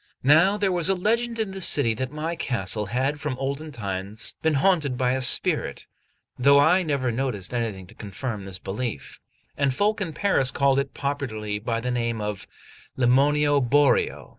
[0.23, 4.33] Now there was a legend in the city that my castle had from olden times
[4.41, 5.85] been haunted by a spirit,
[6.39, 9.19] though I never noticed anything to confirm this belief;
[9.55, 12.47] and folk in Paris called it popularly by the name of
[12.97, 14.29] Lemmonio Boreò.